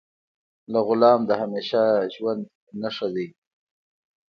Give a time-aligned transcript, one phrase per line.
[0.71, 1.81] له غلام د همیشه
[2.15, 2.43] ژوند
[2.81, 3.27] نه ښه دی.